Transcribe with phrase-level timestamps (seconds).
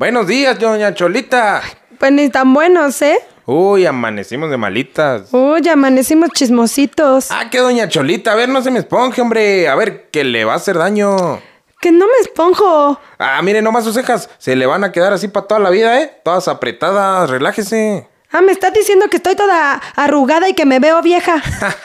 [0.00, 1.60] Buenos días, doña Cholita.
[1.98, 3.18] Pues ni tan buenos, ¿eh?
[3.44, 5.28] Uy, amanecimos de malitas.
[5.30, 7.30] Uy, amanecimos chismositos.
[7.30, 9.68] Ah, que doña Cholita, a ver, no se me esponje, hombre.
[9.68, 11.42] A ver, que le va a hacer daño.
[11.82, 12.98] Que no me esponjo.
[13.18, 14.30] Ah, mire, nomás sus cejas.
[14.38, 16.10] Se le van a quedar así para toda la vida, ¿eh?
[16.24, 18.08] Todas apretadas, relájese.
[18.32, 21.42] Ah, me estás diciendo que estoy toda arrugada y que me veo vieja.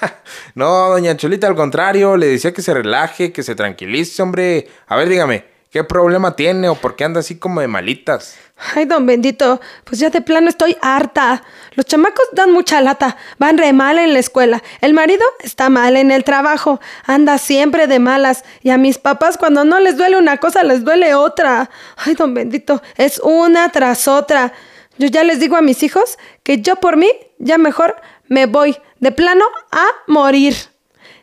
[0.55, 2.15] no, doña Cholita, al contrario.
[2.15, 4.69] Le decía que se relaje, que se tranquilice, hombre.
[4.87, 8.37] A ver, dígame, ¿qué problema tiene o por qué anda así como de malitas?
[8.73, 11.43] Ay, don bendito, pues ya de plano estoy harta.
[11.73, 14.63] Los chamacos dan mucha lata, van re mal en la escuela.
[14.79, 18.45] El marido está mal en el trabajo, anda siempre de malas.
[18.61, 21.69] Y a mis papás cuando no les duele una cosa, les duele otra.
[21.97, 24.53] Ay, don bendito, es una tras otra.
[24.97, 27.97] Yo ya les digo a mis hijos que yo por mí ya mejor
[28.29, 30.55] me voy de plano a morir.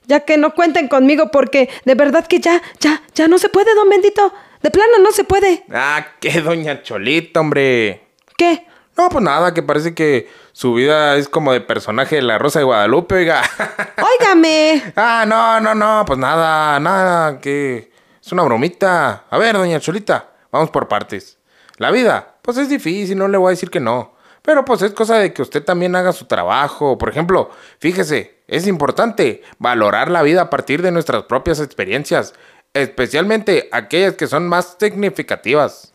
[0.07, 3.75] Ya que no cuenten conmigo porque de verdad que ya, ya, ya no se puede,
[3.75, 4.33] don bendito.
[4.63, 5.65] De plano no se puede.
[5.73, 8.07] Ah, qué doña Cholita, hombre.
[8.37, 8.67] ¿Qué?
[8.97, 12.59] No, pues nada, que parece que su vida es como de personaje de la Rosa
[12.59, 13.43] de Guadalupe, oiga.
[14.21, 14.93] Óigame.
[14.97, 17.91] ah, no, no, no, pues nada, nada, que
[18.23, 19.25] es una bromita.
[19.31, 21.39] A ver, doña Cholita, vamos por partes.
[21.79, 24.15] La vida, pues es difícil, no le voy a decir que no.
[24.43, 26.99] Pero pues es cosa de que usted también haga su trabajo.
[26.99, 32.35] Por ejemplo, fíjese, es importante valorar la vida a partir de nuestras propias experiencias,
[32.75, 35.93] especialmente aquellas que son más significativas.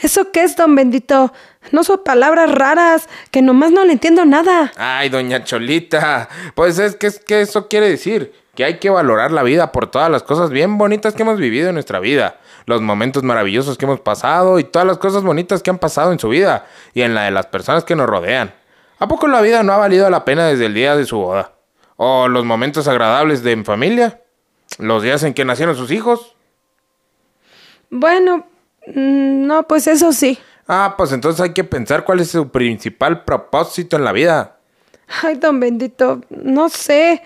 [0.00, 1.32] ¿Eso qué es, don bendito?
[1.72, 4.72] No son palabras raras, que nomás no le entiendo nada.
[4.76, 9.32] Ay, doña Cholita, pues es que, es que eso quiere decir que hay que valorar
[9.32, 12.82] la vida por todas las cosas bien bonitas que hemos vivido en nuestra vida, los
[12.82, 16.28] momentos maravillosos que hemos pasado y todas las cosas bonitas que han pasado en su
[16.28, 18.52] vida y en la de las personas que nos rodean.
[18.98, 21.54] ¿A poco la vida no ha valido la pena desde el día de su boda?
[21.96, 24.20] ¿O los momentos agradables de en familia?
[24.78, 26.36] ¿Los días en que nacieron sus hijos?
[27.88, 28.46] Bueno,
[28.88, 30.38] mm, no, pues eso sí.
[30.68, 34.58] Ah, pues entonces hay que pensar cuál es su principal propósito en la vida.
[35.22, 37.22] Ay, don bendito, no sé.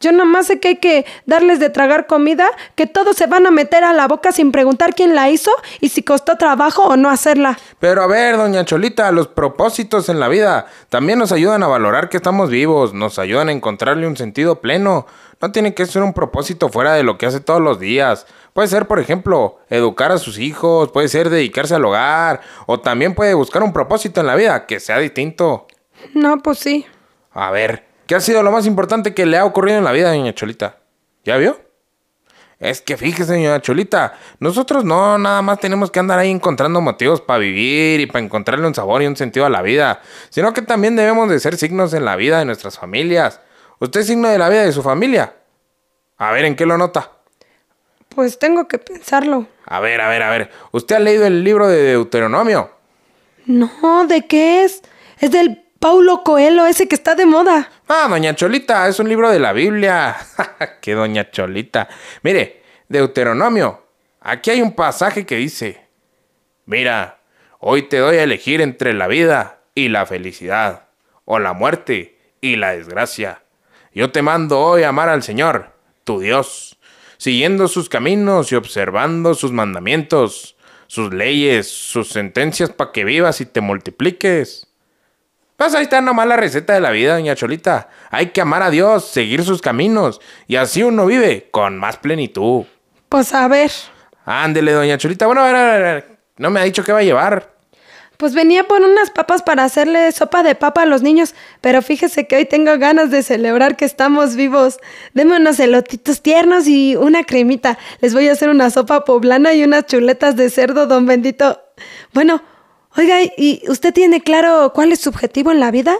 [0.00, 3.50] Yo nomás sé que hay que darles de tragar comida, que todos se van a
[3.50, 5.50] meter a la boca sin preguntar quién la hizo
[5.80, 7.58] y si costó trabajo o no hacerla.
[7.78, 12.08] Pero a ver, doña Cholita, los propósitos en la vida también nos ayudan a valorar
[12.08, 15.06] que estamos vivos, nos ayudan a encontrarle un sentido pleno.
[15.42, 18.26] No tiene que ser un propósito fuera de lo que hace todos los días.
[18.54, 23.14] Puede ser, por ejemplo, educar a sus hijos, puede ser dedicarse al hogar, o también
[23.14, 25.66] puede buscar un propósito en la vida que sea distinto.
[26.14, 26.86] No, pues sí.
[27.32, 30.08] A ver, ¿qué ha sido lo más importante que le ha ocurrido en la vida,
[30.08, 30.78] doña Cholita?
[31.24, 31.60] ¿Ya vio?
[32.58, 37.20] Es que fíjese, doña Cholita, nosotros no nada más tenemos que andar ahí encontrando motivos
[37.20, 40.60] para vivir y para encontrarle un sabor y un sentido a la vida, sino que
[40.60, 43.40] también debemos de ser signos en la vida de nuestras familias.
[43.78, 45.36] ¿Usted es signo de la vida de su familia?
[46.18, 47.12] A ver, ¿en qué lo nota?
[48.08, 49.46] Pues tengo que pensarlo.
[49.66, 50.50] A ver, a ver, a ver.
[50.72, 52.72] ¿Usted ha leído el libro de Deuteronomio?
[53.46, 54.82] No, ¿de qué es?
[55.20, 57.70] Es del Paulo Coelho, ese que está de moda.
[57.88, 60.14] Ah, doña Cholita, es un libro de la Biblia.
[60.82, 61.88] ¡Qué doña Cholita!
[62.22, 63.86] Mire, Deuteronomio.
[64.20, 65.86] Aquí hay un pasaje que dice,
[66.66, 67.20] mira,
[67.60, 70.88] hoy te doy a elegir entre la vida y la felicidad,
[71.24, 73.42] o la muerte y la desgracia.
[73.94, 75.72] Yo te mando hoy a amar al Señor,
[76.04, 76.78] tu Dios,
[77.16, 83.46] siguiendo sus caminos y observando sus mandamientos, sus leyes, sus sentencias para que vivas y
[83.46, 84.69] te multipliques.
[85.60, 87.90] Pues ahí está nomás la receta de la vida, doña Cholita.
[88.08, 92.64] Hay que amar a Dios, seguir sus caminos, y así uno vive con más plenitud.
[93.10, 93.70] Pues a ver.
[94.24, 95.26] Ándele, doña Cholita.
[95.26, 96.18] Bueno, a ver, a ver, a ver.
[96.38, 97.52] No me ha dicho qué va a llevar.
[98.16, 102.26] Pues venía por unas papas para hacerle sopa de papa a los niños, pero fíjese
[102.26, 104.78] que hoy tengo ganas de celebrar que estamos vivos.
[105.12, 107.76] Deme unos elotitos tiernos y una cremita.
[108.00, 111.60] Les voy a hacer una sopa poblana y unas chuletas de cerdo, don bendito.
[112.14, 112.42] Bueno,
[112.96, 115.96] Oiga, ¿y usted tiene claro cuál es su objetivo en la vida?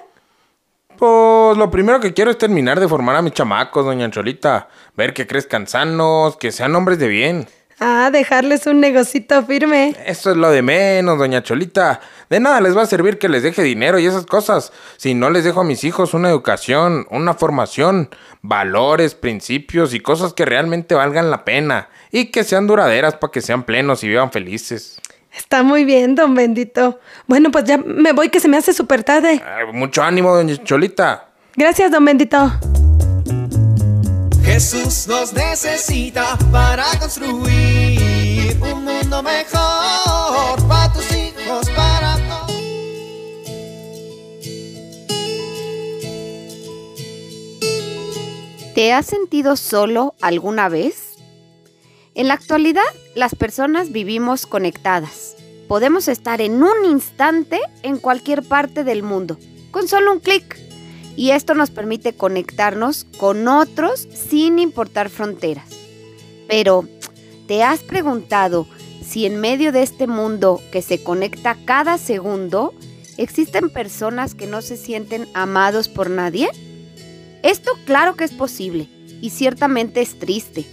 [0.98, 4.68] Pues lo primero que quiero es terminar de formar a mis chamacos, doña Cholita.
[4.96, 7.48] Ver que crezcan sanos, que sean hombres de bien.
[7.82, 9.96] Ah, dejarles un negocito firme.
[10.04, 12.00] Eso es lo de menos, doña Cholita.
[12.28, 14.70] De nada les va a servir que les deje dinero y esas cosas.
[14.98, 18.10] Si no les dejo a mis hijos una educación, una formación,
[18.42, 21.88] valores, principios y cosas que realmente valgan la pena.
[22.10, 25.00] Y que sean duraderas para que sean plenos y vivan felices.
[25.32, 26.98] Está muy bien, don Bendito.
[27.26, 29.42] Bueno, pues ya me voy que se me hace súper tarde.
[29.72, 31.28] Mucho ánimo, doña Cholita.
[31.56, 32.52] Gracias, don Bendito.
[34.44, 42.50] Jesús nos necesita para construir un mundo mejor para tus hijos, para todos.
[48.74, 51.09] ¿Te has sentido solo alguna vez?
[52.20, 52.82] En la actualidad,
[53.14, 55.36] las personas vivimos conectadas.
[55.68, 59.38] Podemos estar en un instante en cualquier parte del mundo,
[59.70, 60.58] con solo un clic.
[61.16, 65.70] Y esto nos permite conectarnos con otros sin importar fronteras.
[66.46, 66.86] Pero,
[67.48, 68.66] ¿te has preguntado
[69.02, 72.74] si en medio de este mundo que se conecta cada segundo,
[73.16, 76.50] existen personas que no se sienten amados por nadie?
[77.42, 78.90] Esto claro que es posible
[79.22, 80.66] y ciertamente es triste.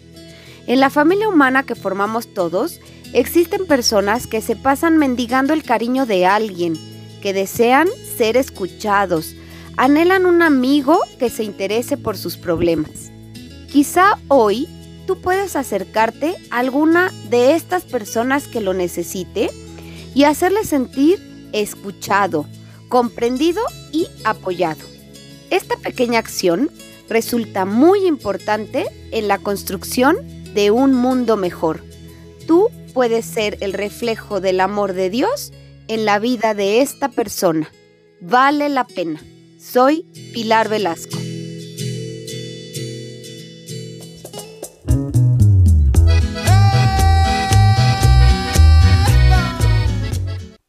[0.67, 2.81] En la familia humana que formamos todos,
[3.13, 6.73] existen personas que se pasan mendigando el cariño de alguien,
[7.21, 7.87] que desean
[8.17, 9.33] ser escuchados,
[9.77, 13.11] anhelan un amigo que se interese por sus problemas.
[13.71, 14.67] Quizá hoy
[15.05, 19.49] tú puedes acercarte a alguna de estas personas que lo necesite
[20.13, 22.45] y hacerle sentir escuchado,
[22.89, 23.61] comprendido
[23.93, 24.81] y apoyado.
[25.49, 26.69] Esta pequeña acción
[27.07, 30.17] resulta muy importante en la construcción
[30.57, 31.83] de un mundo mejor.
[32.47, 35.53] Tú puedes ser el reflejo del amor de Dios
[35.87, 37.71] en la vida de esta persona.
[38.21, 39.21] Vale la pena.
[39.59, 40.01] Soy
[40.33, 41.15] Pilar Velasco.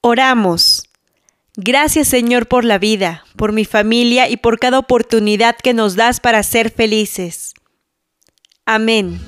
[0.03, 0.83] Oramos.
[1.57, 6.21] Gracias Señor por la vida, por mi familia y por cada oportunidad que nos das
[6.21, 7.55] para ser felices.
[8.67, 9.19] Amén.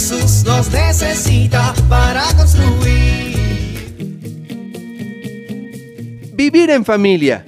[0.00, 3.36] Jesús nos necesita para construir.
[6.32, 7.44] Vivir en familia.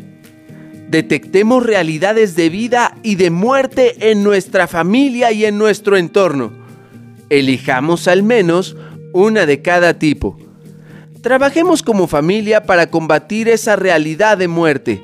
[0.90, 6.52] Detectemos realidades de vida y de muerte en nuestra familia y en nuestro entorno.
[7.30, 8.76] Elijamos al menos
[9.14, 10.36] una de cada tipo.
[11.22, 15.02] Trabajemos como familia para combatir esa realidad de muerte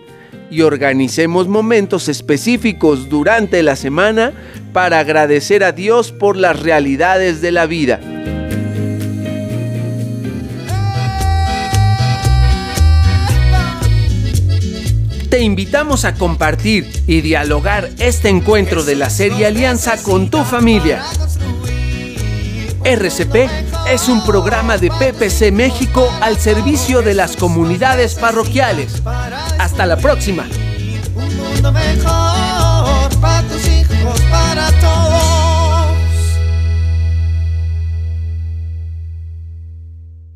[0.50, 4.32] y organicemos momentos específicos durante la semana
[4.72, 8.00] para agradecer a Dios por las realidades de la vida.
[15.30, 21.04] Te invitamos a compartir y dialogar este encuentro de la serie Alianza con tu familia.
[22.82, 29.02] RCP es un programa de PPC México al servicio de las comunidades parroquiales.
[29.58, 30.46] Hasta la próxima.
[31.14, 35.07] Un mundo mejor para tus hijos, para todos.